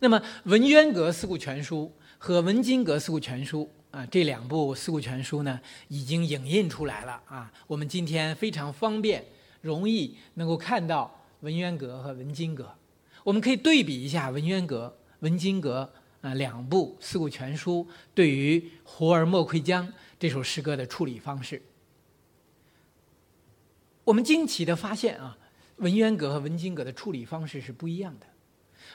[0.00, 7.52] 那么文渊阁四库全书和文津阁四库全书啊，这两部四库全书呢，已经影印出来了啊。
[7.66, 9.24] 我们今天非常方便、
[9.60, 12.72] 容易能够看到文渊阁和文津阁。
[13.24, 15.90] 我们可以对比一下文渊阁、文津阁
[16.20, 19.86] 啊两部四库全书对于《胡儿莫窥江》
[20.18, 21.60] 这首诗歌的处理方式。
[24.04, 25.36] 我们惊奇的发现啊，
[25.76, 28.26] 文渊阁和文津阁的处理方式是不一样的。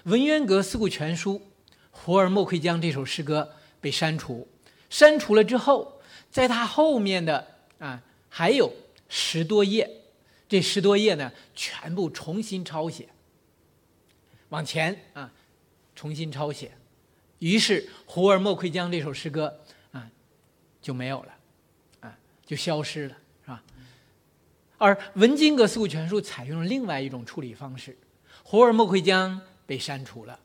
[0.04, 1.40] 文渊阁四库全书
[1.92, 4.48] 《胡儿莫窥江》这首诗歌被删除，
[4.90, 7.48] 删除了之后，在它后面的
[7.80, 8.74] 啊还有
[9.08, 9.90] 十多页，
[10.50, 13.08] 这十多页呢全部重新抄写。
[14.50, 15.32] 往前啊，
[15.96, 16.72] 重新抄写，
[17.40, 19.60] 于是《胡儿莫窥江》这首诗歌
[19.92, 20.12] 啊
[20.82, 21.34] 就没有了，
[22.02, 23.64] 啊就消失了，是吧？
[24.78, 27.92] 而文津阁四库全书采用了另外一种处理方式，
[28.44, 30.40] 《胡儿莫窥江》被删除了，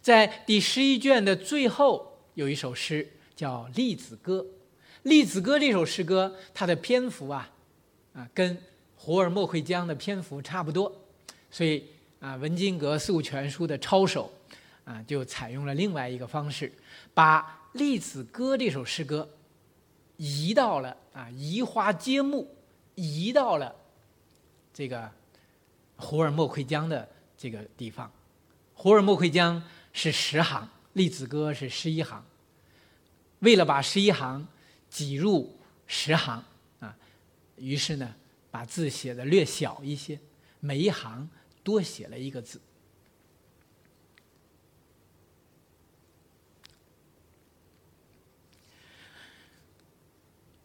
[0.00, 4.38] 在第十一卷的最后有一首诗叫《栗子歌》，
[5.02, 7.50] 《栗子歌》这首诗歌它的篇幅啊
[8.14, 8.56] 啊跟
[8.96, 10.90] 《胡儿莫窥江》的篇幅差不多，
[11.50, 11.84] 所以。
[12.18, 14.32] 啊，文津阁四库全书的抄手，
[14.84, 16.72] 啊，就采用了另外一个方式，
[17.12, 17.42] 把
[17.78, 19.28] 《栗子歌》这首诗歌
[20.16, 22.48] 移到了啊，移花接木，
[22.94, 23.72] 移到了
[24.72, 25.02] 这个
[25.96, 28.08] 《胡尔莫窥江》的这个地方，
[28.78, 29.60] 《胡儿莫窥江》
[29.92, 32.24] 是十行，《栗子歌》是十一行。
[33.38, 34.46] 为了把十一行
[34.88, 36.44] 挤入十行
[36.80, 36.96] 啊，
[37.56, 38.14] 于是呢，
[38.50, 40.20] 把字写的略小一些，
[40.60, 41.28] 每一行。
[41.64, 42.60] 多写了一个字。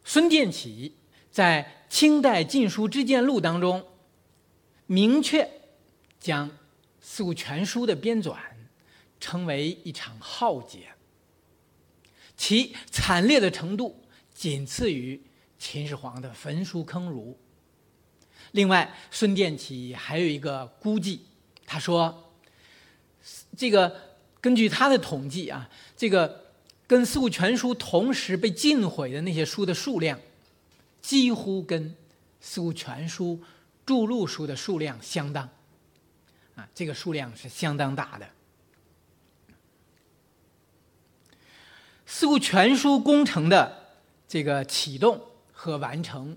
[0.04, 0.94] 孙殿启
[1.32, 3.84] 在《清代禁书之见录》当中，
[4.86, 5.50] 明确
[6.20, 6.48] 将
[7.02, 8.36] 《四库全书》的编纂
[9.20, 10.92] 成为一场浩劫，
[12.36, 15.20] 其惨烈的程度仅次于
[15.58, 17.36] 秦始皇的焚书坑儒。
[18.52, 21.26] 另外，孙殿启还有一个估计，
[21.66, 22.32] 他说
[23.56, 26.52] ：“这个根据他的统计啊，这个
[26.86, 30.20] 跟《四库全书》同时被禁毁的那些书的数量，
[31.00, 31.90] 几乎跟
[32.40, 33.40] 《四库全书》
[33.86, 35.48] 注录书的数量相当，
[36.54, 38.26] 啊，这个数量是相当大的。
[42.06, 43.96] 《四库全书》工程的
[44.28, 45.20] 这个启动
[45.52, 46.36] 和完成。”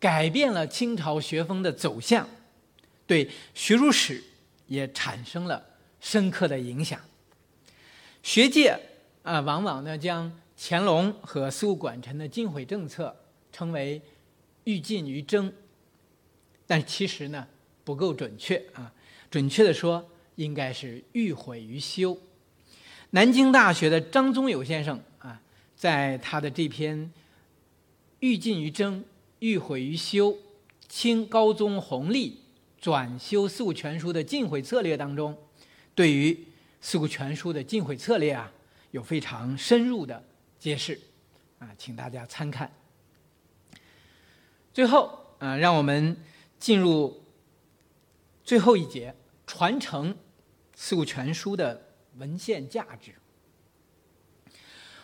[0.00, 2.28] 改变了清朝学风的走向，
[3.06, 4.22] 对学术史
[4.66, 5.64] 也产生了
[5.98, 7.00] 深刻的影响。
[8.22, 8.78] 学界
[9.22, 13.16] 啊，往往呢将乾隆和四库管臣的禁毁政策
[13.50, 14.02] 称为
[14.64, 15.50] “欲禁于征”，
[16.66, 17.48] 但其实呢
[17.82, 18.92] 不够准确啊。
[19.34, 22.16] 准确的说，应该是“欲毁于修”。
[23.10, 25.42] 南京大学的张宗友先生啊，
[25.74, 27.12] 在他的这篇
[28.20, 29.04] “欲尽于征”。
[29.40, 30.38] 欲毁于修，
[30.88, 32.38] 清高宗弘历
[32.80, 35.36] 转修四库全书的禁毁策略当中，
[35.96, 36.46] 对于
[36.80, 38.52] 四库全书的禁毁策略啊，
[38.92, 40.22] 有非常深入的
[40.60, 41.00] 揭示，
[41.58, 42.72] 啊，请大家参看。
[44.72, 46.16] 最后啊，让我们
[46.60, 47.20] 进入
[48.44, 49.14] 最后一节，
[49.46, 50.16] 传承
[50.74, 53.12] 四库全书的文献价值。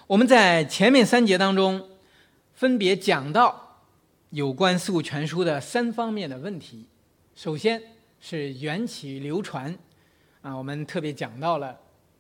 [0.07, 1.91] 我们在前面三节当中
[2.55, 3.67] 分别讲到。
[4.31, 6.87] 有关《四库全书》的三方面的问题，
[7.35, 7.83] 首先
[8.21, 9.77] 是缘起流传，
[10.41, 11.77] 啊，我们特别讲到了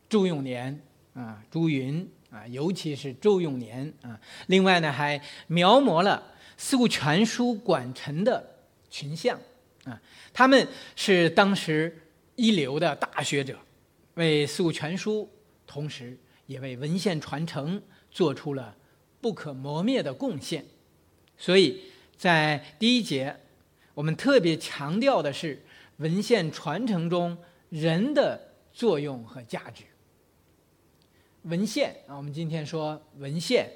[0.08, 0.76] 周永年
[1.14, 4.18] 啊、朱云啊，尤其是周永年啊。
[4.48, 6.20] 另外呢，还描摹了
[6.56, 8.44] 《四库全书》管臣的
[8.90, 9.38] 群像
[9.84, 10.02] 啊，
[10.32, 10.66] 他们
[10.96, 11.96] 是当时
[12.40, 13.58] 一流的大学者，
[14.14, 15.24] 为《四库全书》
[15.66, 18.74] 同时也为文献传承做出了
[19.20, 20.64] 不可磨灭的贡献，
[21.36, 21.82] 所以。
[22.20, 23.34] 在第一节，
[23.94, 25.64] 我们特别强调的是
[25.96, 27.34] 文献传承中
[27.70, 28.38] 人的
[28.74, 29.84] 作用和价值。
[31.44, 33.72] 文献啊，我们今天说文献，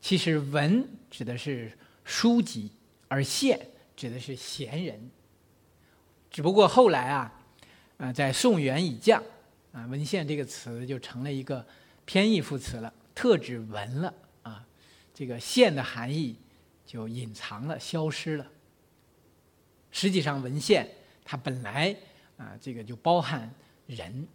[0.00, 1.70] 其实文指的是
[2.02, 2.70] 书籍，
[3.08, 3.60] 而献
[3.94, 5.10] 指的是贤人。
[6.30, 7.41] 只不过后来啊，
[7.96, 9.22] 啊，在宋元以降
[9.72, 11.64] 啊，文献这个词就成了一个
[12.04, 14.64] 偏义副词了，特指文了啊，
[15.14, 16.36] 这个献的含义。
[16.84, 18.46] 就隐藏了，消失了。
[19.92, 20.86] 实际上，文献
[21.24, 21.96] 它本来
[22.36, 23.50] 啊，这个就包含
[23.86, 24.28] 人，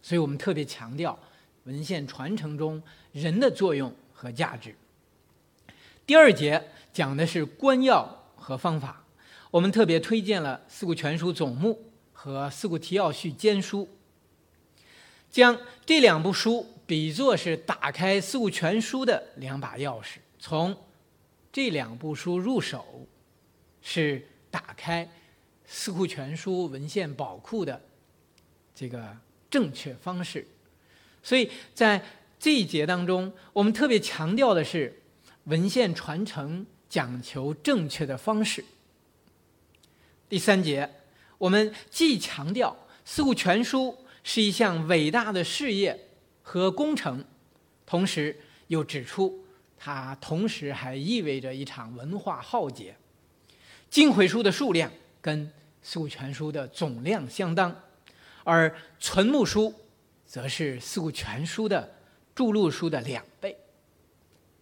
[0.00, 1.18] 所以我们特别强调
[1.64, 2.80] 文献传承中
[3.10, 4.72] 人的作用和价值。
[6.06, 6.62] 第二节
[6.92, 9.04] 讲的是官要和方法，
[9.50, 11.70] 我们特别推荐了《四库全书总目》
[12.24, 13.82] 和《四库提要序兼书》。
[15.30, 20.74] 将这两部书比作是打开《四库全书》的两把钥匙，从
[21.52, 23.06] 这两部书入手，
[23.82, 25.04] 是打开
[25.66, 27.78] 《四库全书》文献宝库的
[28.74, 29.14] 这个
[29.50, 30.46] 正确方式。
[31.22, 32.02] 所以在
[32.38, 35.02] 这一节当中，我们特别强调的是
[35.44, 38.64] 文献传承讲求正确的方式。
[40.26, 40.90] 第三节，
[41.38, 42.70] 我们既强调
[43.04, 43.88] 《四库全书》。
[44.26, 46.08] 是一项伟大的事业
[46.40, 47.22] 和工程，
[47.84, 48.34] 同时
[48.68, 49.44] 又指出，
[49.76, 52.96] 它同时还意味着一场文化浩劫。
[53.90, 54.90] 经毁书的数量
[55.20, 55.46] 跟
[55.82, 57.82] 《四库全书》的总量相当，
[58.44, 59.74] 而存目书
[60.24, 61.94] 则是《四库全书》的
[62.34, 63.54] 注录书的两倍。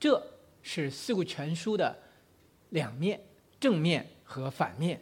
[0.01, 0.21] 这
[0.61, 1.97] 是《四库全书》的
[2.71, 3.21] 两面，
[3.61, 5.01] 正面和反面。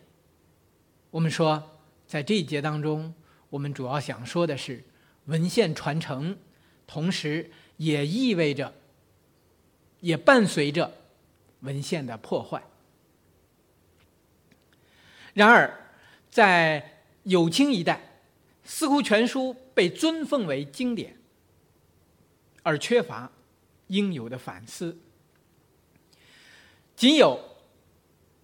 [1.10, 3.14] 我们说，在这一节当中。
[3.50, 4.84] 我们主要想说的是，
[5.24, 6.38] 文献传承，
[6.86, 8.72] 同时也意味着，
[9.98, 10.94] 也伴随着
[11.62, 12.62] 文献的破坏。
[15.34, 15.92] 然而，
[16.30, 17.96] 在有清一代，
[18.62, 21.16] 《四库全书》被尊奉为经典，
[22.62, 23.32] 而缺乏
[23.88, 24.96] 应有的反思。
[26.94, 27.36] 仅有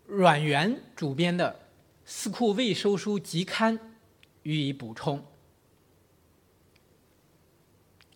[0.06, 1.60] 阮元主编的
[2.06, 3.78] 《四库未收书集刊》。
[4.44, 5.24] 予以补充。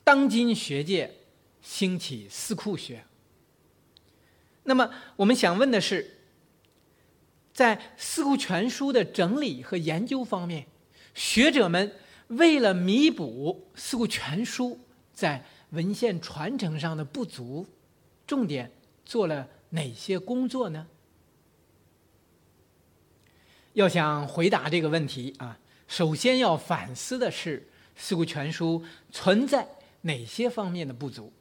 [0.04, 1.12] 当今学界
[1.60, 3.04] 兴起四库学，
[4.62, 6.18] 那么我们想问的是，
[7.52, 10.68] 在《四库全书》的整理和研究方面，
[11.14, 11.96] 学者们
[12.28, 14.68] 为了弥补《四库全书》
[15.12, 17.66] 在文献传承上的不足，
[18.24, 18.70] 重点
[19.04, 20.86] 做了哪些工作呢？
[23.72, 25.58] 要想回答这个问题啊。
[25.86, 27.60] 首先要反思的是
[27.96, 28.80] 《四库全书》
[29.10, 29.66] 存在
[30.02, 31.32] 哪些方面的不足？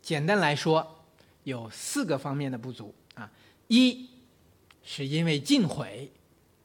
[0.00, 1.04] 简单来说，
[1.44, 3.30] 有四个方面的不足啊。
[3.68, 4.10] 一
[4.82, 6.10] 是因为禁毁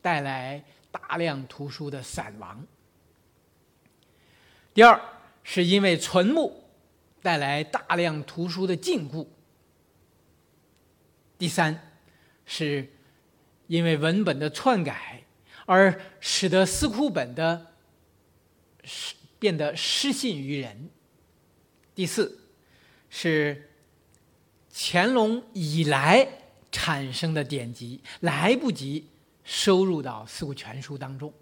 [0.01, 2.57] 带来大量图书的散亡；
[4.73, 4.99] 第二
[5.43, 6.63] 是因为存目
[7.21, 9.27] 带来大量图书的禁锢；
[11.37, 11.91] 第三
[12.47, 12.91] 是
[13.67, 15.23] 因为文本的篡改。
[15.69, 17.73] 而使得四库本的
[18.85, 20.89] 失变得失信于人。
[21.93, 22.39] 第四，
[23.09, 23.69] 是
[24.73, 26.25] 乾隆以来
[26.71, 29.09] 产生的典籍来不及
[29.43, 31.33] 收入到《四库全书》当中。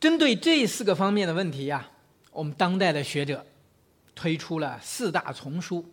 [0.00, 1.90] 针对这四个方面的问题呀，
[2.32, 3.44] 我们当代的学者
[4.14, 5.92] 推出了四大丛书。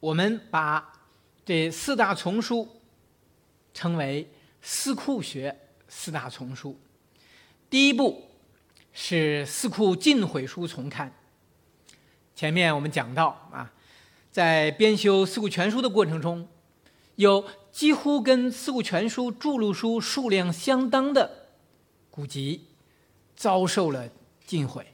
[0.00, 0.99] 我们把
[1.50, 2.68] 这四大丛书。
[3.74, 4.30] 称为
[4.62, 5.58] 四库学
[5.88, 6.78] 四大丛书，
[7.68, 8.22] 第一部
[8.92, 11.12] 是《四库尽毁书丛刊》。
[12.36, 13.72] 前面我们讲到啊，
[14.30, 16.46] 在编修《四库全书》的过程中，
[17.16, 21.48] 有几乎跟《四库全书》注录书数量相当的
[22.12, 22.66] 古籍
[23.34, 24.08] 遭受了
[24.46, 24.86] 禁毁。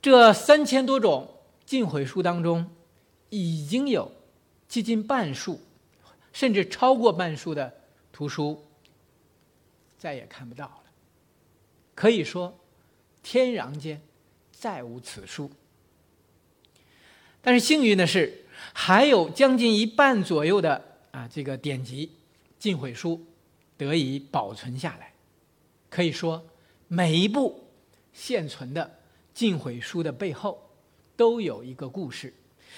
[0.00, 2.70] 这三千多种禁毁书当中，
[3.30, 4.12] 已经有
[4.68, 5.60] 接近半数。
[6.30, 7.74] 甚至超过半数的
[8.12, 8.64] 图书
[9.96, 10.82] 再也看不到了，
[11.96, 12.56] 可以说
[13.24, 14.00] 天壤间
[14.52, 15.50] 再无此书。
[17.40, 22.12] 但是幸运的是，还有将近一半左右的啊这个典籍
[22.56, 23.26] 禁毁书
[23.76, 25.12] 得以保存下来。
[25.88, 26.46] 可以说，
[26.86, 27.68] 每一部
[28.12, 28.98] 现存的
[29.34, 30.70] 禁毁书的背后
[31.16, 32.32] 都有一个故事，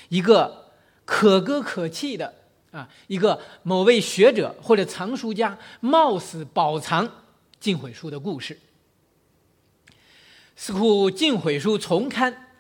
[0.08, 0.69] 一个
[1.10, 2.32] 可歌可泣的。
[2.70, 7.24] 啊，一个某位学者或者藏书家冒死保藏
[7.58, 8.56] 禁毁书的故事。
[10.54, 12.52] 四库禁毁书重刊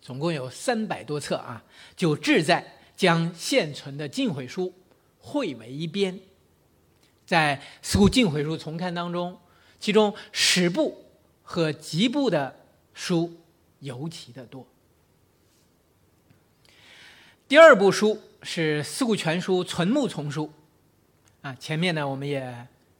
[0.00, 1.64] 总共有三百多册啊，
[1.96, 4.72] 就志在将现存的禁毁书
[5.18, 6.20] 汇为一编。
[7.24, 9.36] 在四库禁毁书重刊当中，
[9.80, 11.04] 其中史部
[11.42, 12.54] 和集部的
[12.94, 13.34] 书
[13.80, 14.64] 尤其的多。
[17.48, 18.20] 第二部书。
[18.48, 20.52] 是《四库全书》存目丛书，
[21.40, 22.40] 啊，前面呢我们也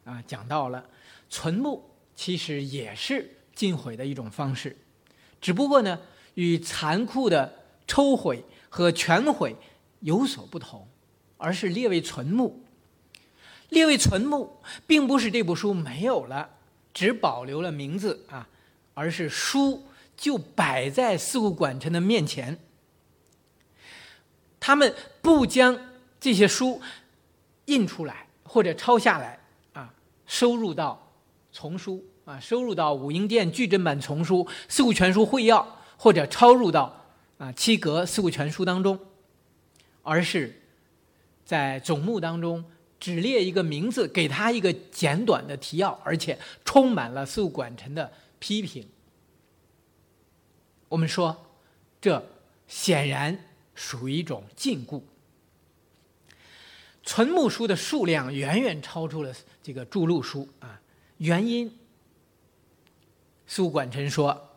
[0.05, 0.85] 啊讲到了，
[1.31, 4.77] 存目其实也是禁毁的一种方式，
[5.41, 6.01] 只不过呢
[6.35, 9.55] 与残酷的抽毁和全毁
[10.01, 10.89] 有所不同，
[11.37, 12.65] 而是列为存目。
[13.69, 16.51] 列为存目，并不是这部书没有了，
[16.93, 18.49] 只保留了名字啊，
[18.95, 19.85] 而是书
[20.17, 22.59] 就摆在四库馆臣的面前。
[24.67, 24.93] 他们
[25.23, 25.79] 不将
[26.19, 26.83] 这些书
[27.67, 29.39] 印出来或者抄下来
[29.75, 29.95] 啊，
[30.27, 31.09] 收入到
[31.53, 35.63] 丛书啊收入到武英殿巨珍版丛书《四库全书会要》，
[35.97, 37.01] 或者抄入到
[37.39, 38.99] 啊七格《四库全书》当中，
[40.03, 40.61] 而是
[41.45, 42.65] 在总目当中
[42.99, 48.85] 只列一个名字，给他一个简短的提要，而且充满了宿管臣的批评。
[50.89, 51.47] 我们说，
[52.01, 52.21] 这
[52.67, 53.46] 显然
[53.77, 55.01] 属于一种禁锢。
[57.05, 60.81] 存目书的数量远远超出了这个著录书啊，
[61.19, 61.73] 原因，
[63.47, 64.57] 苏管臣说，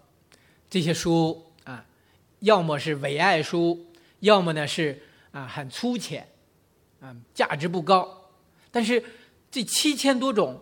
[0.68, 1.86] 这些书啊，
[2.40, 3.86] 要么是伪爱书，
[4.22, 6.28] 要么呢是啊很粗浅，
[7.00, 8.32] 啊价值不高。
[8.72, 9.04] 但是
[9.52, 10.60] 这七千多种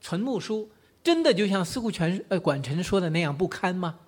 [0.00, 0.72] 存目书，
[1.04, 4.00] 真的就像司库全呃管臣说的那样不堪吗？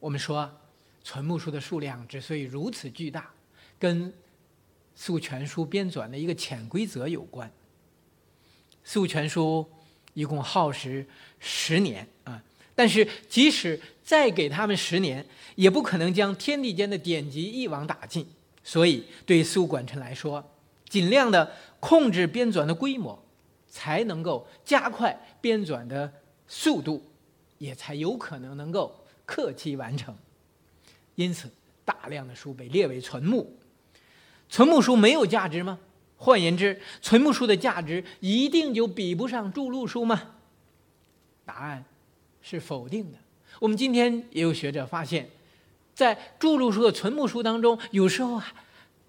[0.00, 0.50] 我们说，
[1.04, 3.30] 存目书的数量之所以如此巨大。
[3.78, 4.10] 跟
[4.94, 7.46] 《四库全书》编纂的一个潜规则有关。
[8.82, 9.66] 《四库全书》
[10.14, 11.06] 一共耗时
[11.38, 12.42] 十年啊，
[12.74, 18.26] 但是即使再给他们十年，也不可能将天地间的典籍一网打尽。
[18.62, 20.42] 所以，对司库管臣来说，
[20.88, 23.22] 尽量的控制编纂的规模，
[23.68, 26.10] 才能够加快编纂的
[26.46, 27.02] 速度，
[27.58, 30.16] 也才有可能能够克期完成。
[31.16, 31.50] 因此，
[31.84, 33.56] 大量的书被列为存目。
[34.48, 35.78] 存目书没有价值吗？
[36.16, 40.34] 换言之，存目书的价值一定就比不上注录书吗？
[41.44, 41.84] 答案
[42.42, 43.18] 是否定的。
[43.60, 45.28] 我们今天也有学者发现，
[45.94, 48.52] 在注录书和存目书当中，有时候啊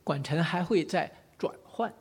[0.03, 1.93] 管臣还会在转换。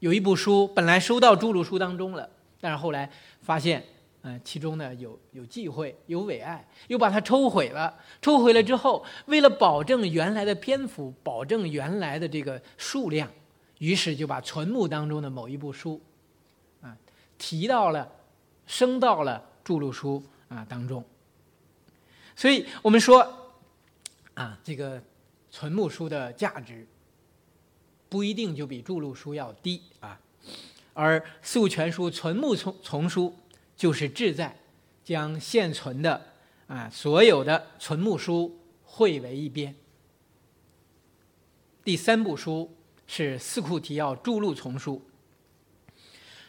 [0.00, 2.28] 有一部书本来收到注录书当中了，
[2.60, 3.84] 但是后来发现。
[4.28, 7.96] 嗯，其中呢有有忌讳，有伪爱，又把它抽毁了。
[8.20, 13.30] 抽毁了之后，为了保证原来的篇幅，保证原来的这个数量，
[13.78, 16.02] 于是就把存目当中的某一部书，
[16.80, 16.96] 啊，
[17.38, 18.10] 提到了，
[18.66, 21.04] 升到了注录书啊当中。
[22.34, 23.52] 所以我们说，
[24.34, 25.00] 啊，这个
[25.52, 26.84] 存目书的价值，
[28.08, 30.18] 不一定就比注录书要低啊，
[30.94, 33.32] 而四库全书存目丛丛书。
[33.76, 34.56] 就是志在
[35.04, 36.20] 将现存的
[36.66, 39.74] 啊所有的存目书汇为一编。
[41.84, 42.74] 第三部书
[43.06, 45.00] 是《四库提要注录丛书》，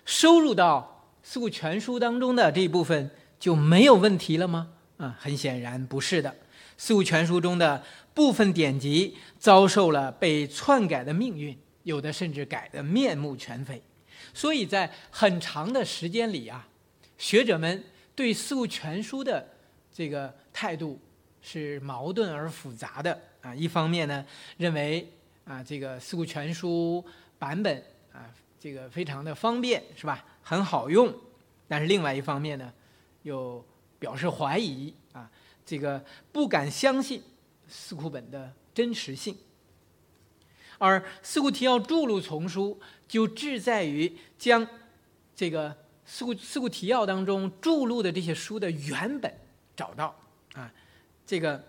[0.05, 4.69] 收入到《四库全书》当中的这一部分就没有问题了吗？
[4.97, 6.29] 啊，很显然不是的，
[6.75, 7.83] 《四库全书》中的
[8.15, 13.83] 部分典籍遭受了被篡改的命运，有的甚至改得面目全非，
[14.33, 16.67] 所以在很长的时间里啊。
[17.17, 17.83] 学者们
[18.15, 19.45] 对《四库全书》的
[19.91, 20.99] 这个态度
[21.41, 23.55] 是矛盾而复杂的啊。
[23.55, 24.25] 一方面呢，
[24.57, 25.11] 认为
[25.45, 27.03] 啊这个《四库全书》
[27.39, 27.83] 版本
[28.13, 31.11] 啊这个非常的方便是吧，很好用；
[31.67, 32.71] 但是另外一方面呢，
[33.23, 33.65] 又
[33.97, 35.29] 表示怀疑啊，
[35.65, 37.21] 这个不敢相信
[37.67, 39.35] 四库本的真实性。
[40.77, 44.67] 而《四库提要著录丛书》就志在于将
[45.35, 45.75] 这个。
[46.09, 49.31] 四库四库提要当中注录的这些书的原本
[49.75, 50.17] 找到
[50.53, 50.73] 啊，
[51.25, 51.61] 这个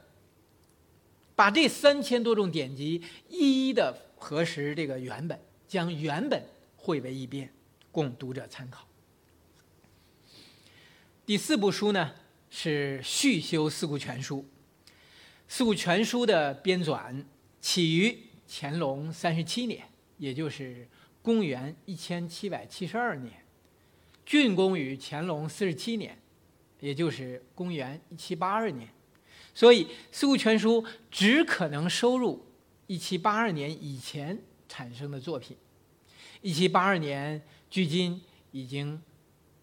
[1.35, 6.41] 把这三千多种典籍一一的核实这个原本，将原本
[6.77, 7.53] 汇为一编，
[7.91, 8.87] 供读者参考。
[11.27, 12.15] 第四部书呢
[12.49, 14.49] 是续修四库全书，
[15.49, 17.25] 四库全书的编纂
[17.61, 18.17] 起于
[18.49, 19.85] 乾隆三十七年，
[20.17, 20.89] 也就是
[21.23, 23.45] 公元一千七百七十二年。
[24.29, 26.15] 竣工于乾隆四十七年，
[26.81, 28.87] 也就是公元一七八二年，
[29.55, 32.45] 所以《四库全书》只可能收入
[32.87, 35.57] 一七八二年以前产生的作品。
[36.43, 38.21] 一七八二年距今
[38.51, 39.01] 已经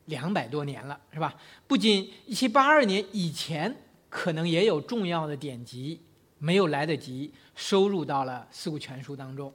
[0.05, 1.39] 两百多年了，是吧？
[1.67, 3.75] 不仅一七八二年以前
[4.09, 6.01] 可能也有重要的典籍
[6.39, 9.53] 没有来得及收入到了《四库全书》当中，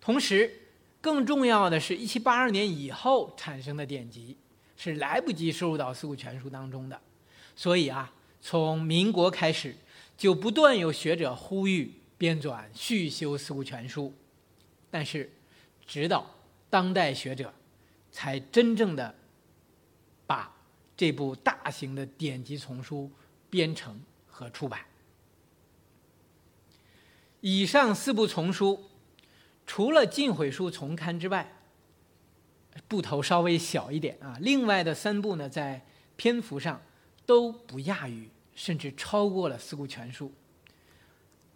[0.00, 0.62] 同时。
[1.06, 4.36] 更重要的是，一七八二年以后产生的典籍
[4.76, 7.00] 是来不及收入到《四库全书》当中的，
[7.54, 9.76] 所以啊，从民国开始
[10.18, 14.08] 就不断有学者呼吁编纂续修《四库全书》，
[14.90, 15.30] 但是
[15.86, 16.28] 直到
[16.68, 17.54] 当代学者
[18.10, 19.14] 才真正的
[20.26, 20.52] 把
[20.96, 23.08] 这部大型的典籍丛书
[23.48, 24.80] 编成和出版。
[27.40, 28.90] 以上四部丛书。
[29.66, 31.52] 除了进毁书重刊之外，
[32.86, 34.36] 部头稍微小一点啊。
[34.40, 35.84] 另外的三部呢，在
[36.16, 36.80] 篇幅上
[37.26, 40.28] 都不亚于，甚至超过了《四库全书》。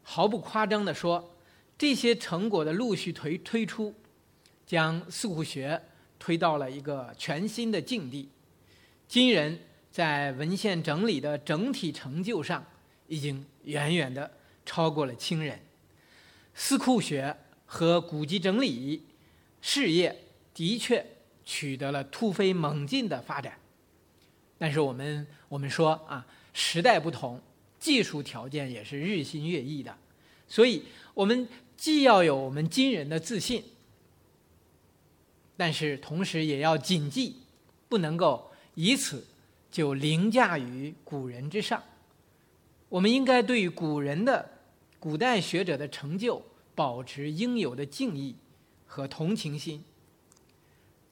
[0.03, 1.37] 毫不夸张地说，
[1.79, 3.95] 这些成果的陆续推推出，
[4.67, 5.81] 将四库学
[6.19, 8.29] 推到了一个全新的境地。
[9.07, 9.59] 今人
[9.93, 12.65] 在文献整理的整体成就上，
[13.07, 14.31] 已经远远的
[14.67, 15.61] 超过了清人。
[16.55, 17.37] 四库学
[17.73, 19.01] 和古籍整理
[19.63, 21.07] 事业的确
[21.45, 23.57] 取得了突飞猛进的发展。
[24.59, 27.41] 但是我们我们说啊，时代不同，
[27.79, 29.97] 技术条件也是日新月异的，
[30.49, 30.83] 所以
[31.15, 33.63] 我们既要有我们今人的自信，
[35.57, 37.37] 但是同时也要谨记，
[37.89, 38.51] 不能够。
[38.75, 39.25] 以此
[39.71, 41.81] 就凌驾于古人之上。
[42.89, 44.51] 我们应该对古人的、
[44.99, 46.43] 古代学者的成就
[46.75, 48.37] 保持应有的敬意
[48.87, 49.85] 和同情心。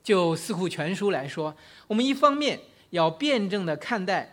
[0.02, 2.60] 就《四库全书》来说，我们一方面
[2.90, 4.24] 要辩证的看待《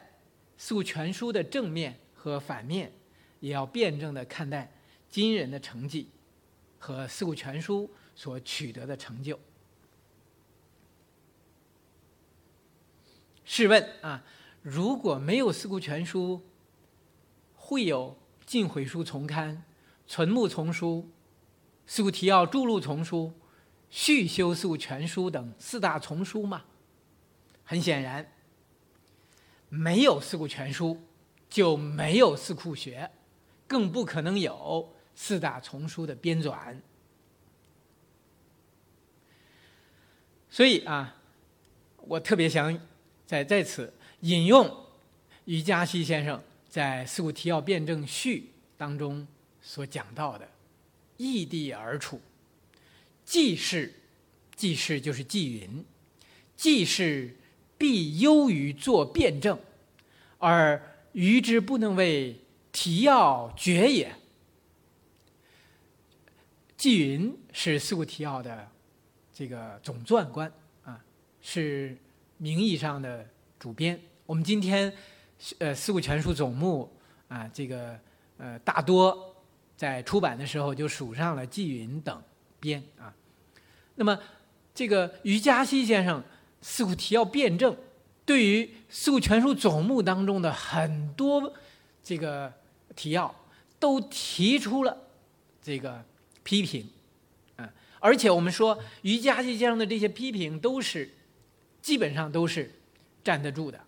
[0.57, 2.93] 四库全书》的正面和反面，
[3.41, 4.71] 也要辩证的看待
[5.09, 6.09] 今人的成绩
[6.79, 7.83] 和《四库全书》
[8.15, 9.37] 所取得的成就。
[13.43, 14.23] 试问啊，
[14.61, 16.41] 如果没有《四库全书》，
[17.55, 19.55] 会有《晋毁书丛刊》
[20.07, 21.05] 《存目丛书》
[21.87, 23.27] 《四库提要著录丛书》
[23.89, 26.63] 《续修四库全书》等四大丛书吗？
[27.63, 28.31] 很显然，
[29.69, 30.95] 没有《四库全书》，
[31.49, 33.11] 就没有四库学，
[33.67, 36.75] 更不可能有四大丛书的编纂。
[40.49, 41.15] 所以啊，
[41.97, 42.79] 我特别想。
[43.27, 44.85] 在在此引用
[45.45, 46.39] 于嘉熙先生
[46.69, 48.41] 在《四库提要辩证序》
[48.77, 49.27] 当中
[49.63, 50.47] 所讲到的
[51.17, 52.21] “异地而处”，
[53.25, 53.93] 既是
[54.55, 55.85] 既是就是纪云，
[56.55, 57.35] 既是
[57.77, 59.59] 必优于做辩证，
[60.37, 60.81] 而
[61.13, 62.39] 余之不能为
[62.71, 64.15] 提要决也。
[66.77, 68.69] 纪云是《四库提要》的
[69.33, 70.51] 这个总撰官
[70.83, 71.03] 啊，
[71.41, 71.97] 是。
[72.37, 73.25] 名义上的
[73.57, 74.91] 主编，我们今天
[75.57, 76.91] 呃《四库全书总目》
[77.33, 77.97] 啊，这个
[78.37, 79.33] 呃大多
[79.75, 82.21] 在出版的时候就署上了纪云等
[82.59, 83.13] 编啊。
[83.95, 84.19] 那么
[84.73, 86.19] 这个于嘉熙先生
[86.61, 87.73] 《四库提要辩证》
[88.25, 91.53] 对于《四库全书总目》当中的很多
[92.03, 92.51] 这个
[92.95, 93.33] 提要
[93.79, 94.97] 都提出了
[95.61, 96.03] 这个
[96.43, 96.89] 批评
[97.55, 101.09] 啊，而且我们说于嘉熙先生的这些批评都是。
[101.85, 102.71] 基本上都是
[103.23, 103.79] 站得住的，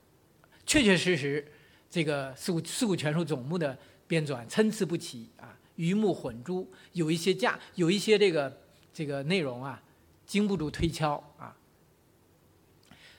[0.68, 1.52] 确确实实，
[1.90, 8.62] 这个《四库四库全书总目》的编纂参差不齐啊，鱼目混珠，有一些价，有一些这个
[8.94, 9.82] 这个内容啊，
[10.28, 11.56] 经不住推敲啊。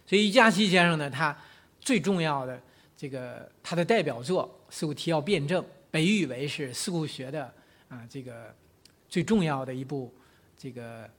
[0.06, 1.36] 所以于，嘉熙先生呢，他
[1.80, 2.62] 最重要的
[2.96, 7.52] 这个他的代表作《四库提要辩证》，被誉为是四库学的
[7.88, 8.54] 啊这个
[9.08, 10.14] 最重要的一部
[10.56, 11.10] 这个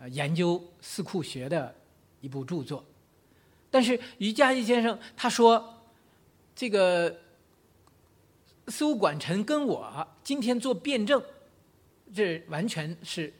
[0.00, 1.74] 呃研究四库学的。
[2.20, 2.84] 一部著作，
[3.70, 5.72] 但是于嘉熙先生他说，
[6.52, 7.16] 这个
[8.68, 11.22] 苏管臣跟我今天做辩证，
[12.14, 13.32] 这完全是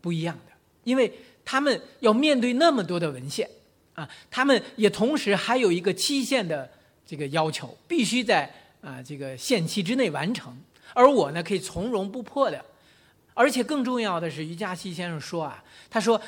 [0.00, 0.52] 不一样的，
[0.84, 1.12] 因为
[1.44, 3.48] 他们要面对那么多的文献
[3.94, 6.70] 啊，他们也同时还有一个期限的
[7.06, 10.56] 这个要求，必须在啊这个限期之内完成，
[10.94, 12.64] 而我呢可以从容不迫的，
[13.34, 16.20] 而且更重要的是，于嘉熙先生说啊，他说。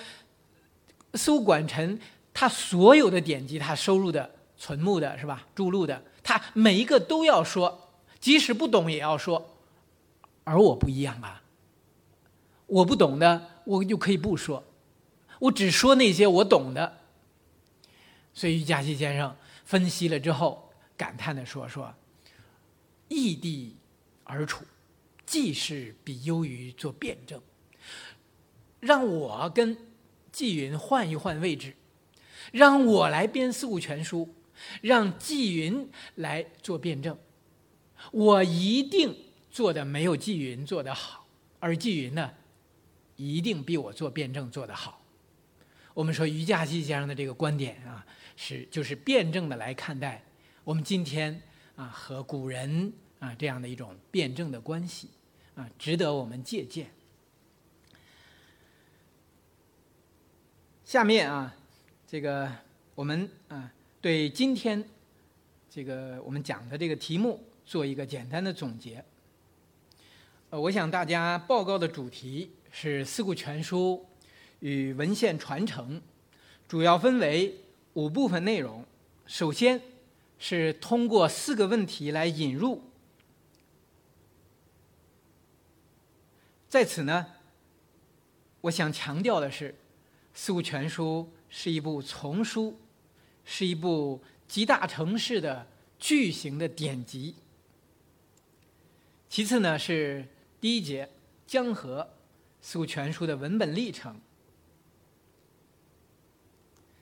[1.15, 2.01] 苏管臣，
[2.33, 5.47] 他所有的典籍，他收入的、存目的是吧？
[5.55, 7.92] 注录的，他每一个都要说，
[8.23, 9.51] 即使不懂也要说。
[10.45, 11.43] 而我不一样啊，
[12.67, 14.65] 我不懂的，我就可以不说，
[15.39, 17.01] 我只说那些我懂的。
[18.33, 21.95] 所以，于嘉熙先生分析了之后，感叹的说：“说
[23.09, 23.77] 异地
[24.25, 24.65] 而处，
[25.27, 27.39] 既是比优于做辩证，
[28.81, 29.77] 让我跟。”
[30.33, 31.75] 纪云换一换位置，
[32.53, 34.27] 让我来编《四库全书》，
[34.81, 37.19] 让纪云来做辩证，
[38.12, 39.16] 我一定
[39.51, 41.27] 做的没有纪云做的好，
[41.59, 42.31] 而纪云呢，
[43.16, 45.03] 一定比我做辩证做得好。
[45.94, 50.22] 我们说于稼基先生的这个观点啊，是就是辩证的来看待
[50.64, 51.42] 我们今天
[51.77, 55.09] 啊和古人啊这样的一种辩证的关系
[55.55, 56.90] 啊，值得我们借鉴。
[60.85, 61.55] 下面啊，
[62.07, 62.51] 这个
[62.94, 64.83] 我们啊对今天
[65.70, 69.05] 这个我们讲的这个题目做一个简单的总结。
[70.51, 74.07] 呃，我想大家报告的主题是《四库全书》
[74.61, 76.01] 与文献传承，
[76.68, 77.55] 主要分为
[77.94, 78.85] 五部分内容。
[79.27, 79.81] 首先
[80.38, 82.83] 是通过四个问题来引入，
[86.68, 87.27] 在此呢，
[88.62, 89.70] 我想强调的是。
[90.35, 92.79] 《四库全书》是一部丛书，
[93.44, 95.66] 是一部集大成式的
[95.98, 97.35] 巨型的典籍。
[99.33, 100.27] 其次呢是
[100.61, 101.09] 第一节
[101.47, 102.03] 江河
[102.61, 104.21] 《四库全书》的文本历程。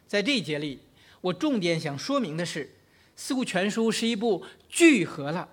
[0.07, 0.79] 在这一节里，
[1.23, 2.67] 我重点想说明的是，
[3.17, 5.49] 《四库全书》是一部聚合了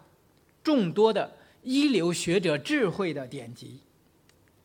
[0.64, 3.80] 众多的一流学者智慧的典籍，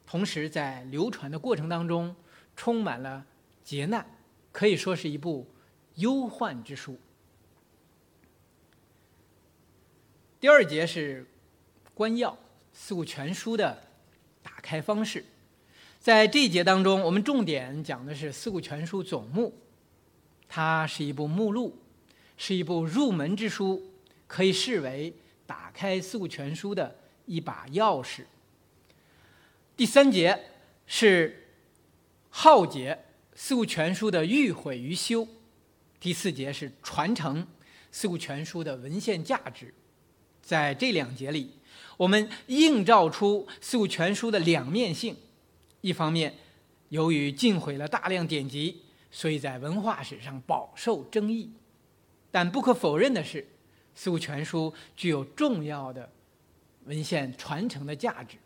[0.06, 2.14] 同时在流传的过程当中
[2.54, 3.24] 充满了
[3.64, 4.06] 劫难，
[4.52, 5.48] 可以说是一部
[5.94, 6.98] 忧患之书。
[10.38, 11.26] 第二节是。
[11.94, 12.30] 关要
[12.72, 13.82] 《四库全书》的
[14.42, 15.24] 打开方式，
[16.00, 19.48] 在这一节当中，我们重点讲的是《四库全书总目》，
[20.48, 21.78] 它是一部目录，
[22.38, 23.92] 是一部入门之书，
[24.26, 25.12] 可以视为
[25.46, 28.24] 打开《四库全书》的一把钥匙。
[29.76, 30.46] 第三节
[30.86, 31.48] 是
[32.30, 32.98] 浩劫
[33.38, 35.28] 《四库全书》的欲毁于修，
[36.00, 37.42] 第四节是传承
[37.90, 39.74] 《四库全书》的文献价值。
[40.40, 41.52] 在这两节里。
[42.02, 45.16] 我们映照出《四库全书》的两面性：
[45.82, 46.34] 一方面，
[46.88, 51.50] 由于尽毁了大量典籍，所以在文化史上饱受争议；
[52.32, 53.40] 但不可否认的是，
[53.94, 56.10] 《四库全书》具有重要的
[56.86, 58.36] 文献传承的价值。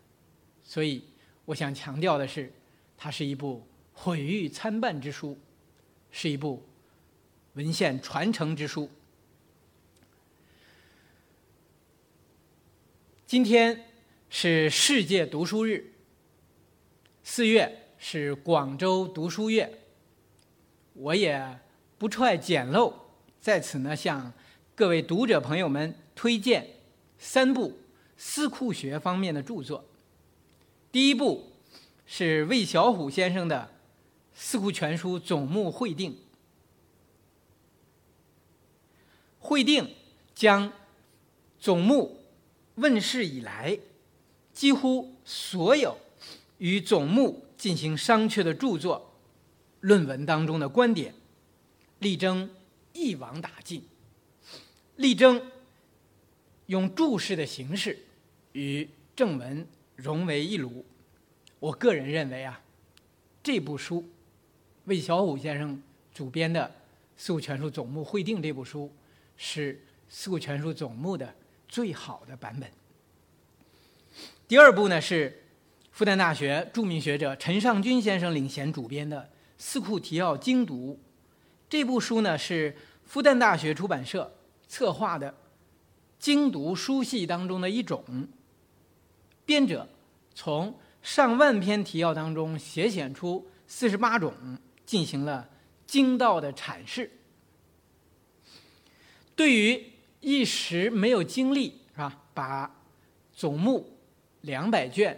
[0.61, 1.03] 所以，
[1.45, 2.53] 我想强调的是，
[2.95, 5.35] 它是一部毁誉参半之书，
[6.11, 6.63] 是一部
[7.53, 8.87] 文献传承之书。
[13.27, 13.83] 今天
[14.29, 15.91] 是世界读书日，
[17.23, 19.81] 四月是广州读书月。
[20.93, 21.59] 我也
[21.97, 22.93] 不揣简陋，
[23.41, 24.31] 在此呢向
[24.73, 26.65] 各位读者朋友们推荐
[27.17, 27.77] 三部
[28.15, 29.83] 四库学方面的著作。
[30.89, 31.51] 第一部
[32.05, 33.71] 是魏小虎先生的
[34.33, 36.13] 《四库全书总目会定》，
[39.39, 39.93] 会定
[40.33, 40.71] 将
[41.59, 42.16] 总目。
[42.77, 43.77] 问世以来，
[44.53, 45.97] 几乎所有
[46.59, 49.13] 与总目进行商榷的著作、
[49.79, 51.13] 论文当中的观点，
[51.99, 52.47] 力争
[52.93, 53.81] 一网打尽，
[54.97, 55.41] 力争
[56.67, 57.97] 用注释的形式
[58.51, 60.85] 与正文融为一炉。
[61.59, 62.61] 我个人认为啊，
[63.41, 64.07] 这部书，
[64.85, 65.81] 魏小虎先生
[66.13, 66.65] 主编的
[67.17, 68.91] 《四库全书总目汇定》这部书，
[69.35, 69.73] 是
[70.07, 71.33] 《四库全书总目》的。
[71.67, 72.69] 最好的版本。
[74.47, 75.43] 第二部呢是
[75.91, 79.19] 复旦大学著名学者陈尚君先生领衔主编的
[79.57, 80.93] 《四库提要精读》，
[81.69, 84.33] 这部书呢是复旦大学出版社
[84.67, 85.35] 策划的
[86.19, 88.27] 精读书系当中的一种。
[89.45, 89.87] 编者
[90.33, 94.33] 从上万篇提要当中写选出四十八种，
[94.85, 95.49] 进行了
[95.85, 97.11] 精到的阐释。
[99.35, 99.93] 对于
[100.27, 102.21] 一时没有精力是吧？
[102.33, 102.75] 把
[103.33, 103.97] 总目
[104.41, 105.17] 两百卷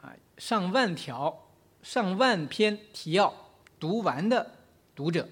[0.00, 1.50] 啊，上万条、
[1.82, 4.54] 上万篇提要读完的
[4.94, 5.28] 读者，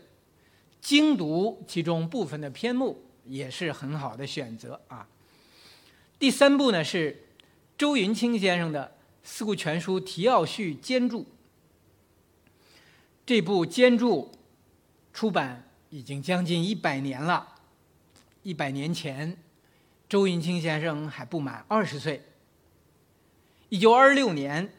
[0.79, 5.09] 精读其中部分的篇目也是很好的选择啊。
[6.19, 7.25] 第三部呢是
[7.79, 8.85] 周云清先生的
[9.23, 11.23] 《四库全书提要序兼注》，
[13.25, 14.31] 这部兼注
[15.15, 17.54] 出版已经将近一百年了。
[18.45, 19.35] 一百年前，
[20.07, 22.23] 周云清先生还不满二十岁。
[23.71, 24.71] 一九二六年，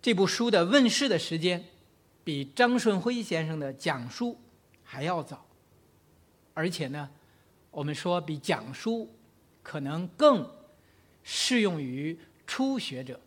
[0.00, 1.62] 这部书的问世的时间，
[2.24, 4.38] 比张顺辉先生的讲书
[4.82, 5.46] 还要早，
[6.54, 7.10] 而且呢，
[7.70, 9.14] 我们说比讲书
[9.62, 10.50] 可能更
[11.22, 13.20] 适用于初学者，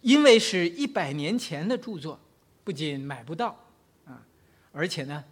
[0.00, 2.18] 因为是一百年前的著作，
[2.64, 3.62] 不仅买不到
[4.06, 4.24] 啊，
[4.72, 5.22] 而且呢。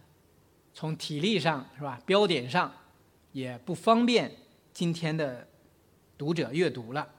[0.79, 1.99] 从体力上是吧？
[2.05, 2.71] 标点上
[3.31, 4.31] 也不方便
[4.71, 5.47] 今天的
[6.15, 7.09] 读者阅读了。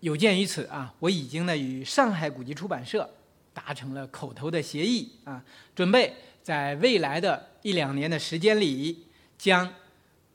[0.00, 3.08] 有鉴于此啊，我已经呢与上海古籍出版社
[3.54, 5.44] 达成了口头的协议啊，
[5.76, 6.12] 准备
[6.42, 9.06] 在未来的一两年的时间里，
[9.38, 9.72] 将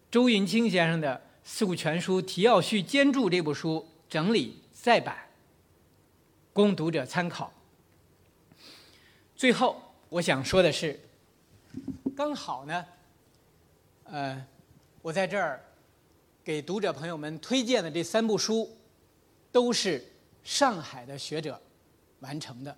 [0.10, 5.28] 周云清先生的《四库全书提要序兼注》这部书整理再版，
[6.54, 7.52] 供读者参考。
[9.36, 10.98] 最后，我想说的是。
[12.16, 12.86] 刚好呢，
[14.04, 14.46] 呃，
[15.02, 15.64] 我在这儿
[16.44, 18.70] 给读者朋友们推荐的这三部书，
[19.52, 20.04] 都是
[20.44, 21.60] 上海的学者
[22.20, 22.76] 完成的，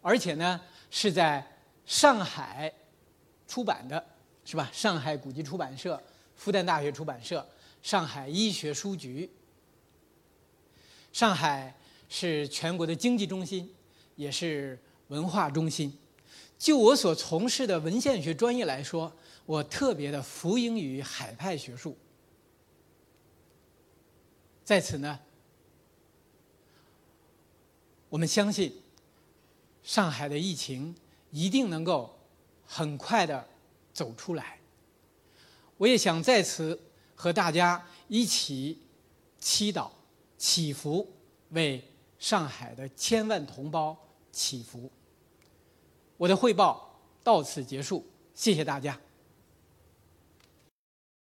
[0.00, 1.44] 而且呢是在
[1.84, 2.72] 上海
[3.48, 4.04] 出版的，
[4.44, 4.70] 是吧？
[4.72, 6.00] 上海古籍出版社、
[6.36, 7.44] 复旦大学出版社、
[7.82, 9.28] 上海医学书局。
[11.12, 11.76] 上海
[12.08, 13.74] 是全国的经济中心，
[14.14, 15.98] 也是文化中心。
[16.62, 19.12] 就我所从事的文献学专业来说，
[19.46, 21.98] 我特别的服膺于海派学术。
[24.64, 25.18] 在此呢，
[28.08, 28.80] 我们相信
[29.82, 30.94] 上海的疫情
[31.32, 32.16] 一定能够
[32.64, 33.44] 很快的
[33.92, 34.60] 走出来。
[35.78, 36.78] 我也想在此
[37.16, 38.78] 和大家一起
[39.40, 39.90] 祈祷、
[40.38, 41.12] 祈福，
[41.48, 41.82] 为
[42.20, 43.98] 上海的千万同胞
[44.30, 44.88] 祈福。
[46.22, 48.96] 我的汇报到此结束，谢谢大家。